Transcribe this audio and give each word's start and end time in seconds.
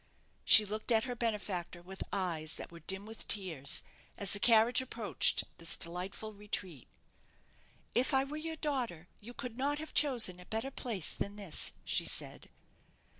She 0.43 0.65
looked 0.65 0.91
at 0.91 1.03
her 1.03 1.13
benefactor 1.15 1.83
with 1.83 2.01
eyes 2.11 2.55
that 2.55 2.71
were 2.71 2.79
dim 2.79 3.05
with 3.05 3.27
tears, 3.27 3.83
as 4.17 4.33
the 4.33 4.39
carriage 4.39 4.81
approached 4.81 5.43
this 5.59 5.75
delightful 5.77 6.33
retreat. 6.33 6.87
"If 7.93 8.11
I 8.11 8.23
were 8.23 8.37
your 8.37 8.55
daughter, 8.55 9.09
you 9.19 9.35
could 9.35 9.59
not 9.59 9.77
have 9.77 9.93
chosen 9.93 10.39
a 10.39 10.45
better 10.47 10.71
place 10.71 11.13
than 11.13 11.35
this," 11.35 11.73
she 11.85 12.05
said. 12.05 12.49